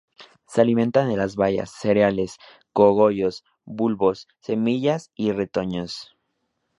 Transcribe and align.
Se 0.47 0.61
alimentan 0.61 1.09
de 1.09 1.15
las 1.15 1.35
bayas, 1.35 1.69
cereales, 1.69 2.37
cogollos, 2.73 3.43
bulbos, 3.65 4.27
semillas 4.39 5.11
y 5.13 5.31
retoños. 5.31 6.15